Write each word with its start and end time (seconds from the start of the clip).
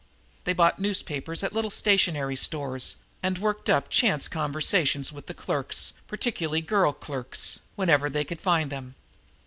They 0.45 0.53
bought 0.53 0.79
newspapers 0.79 1.43
at 1.43 1.53
little 1.53 1.69
stationery 1.69 2.35
stores 2.35 2.95
and 3.21 3.37
worked 3.37 3.69
up 3.69 3.87
chance 3.87 4.27
conversations 4.27 5.13
with 5.13 5.27
the 5.27 5.35
clerks, 5.35 5.93
particularly 6.07 6.61
girl 6.61 6.91
clerks, 6.91 7.59
whenever 7.75 8.09
they 8.09 8.23
could 8.23 8.41
find 8.41 8.71
them. 8.71 8.95